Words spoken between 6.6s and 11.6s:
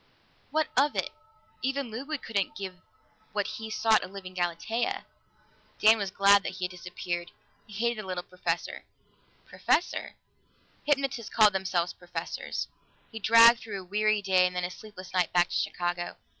had disappeared; he hated the little professor. Professor? Hypnotists called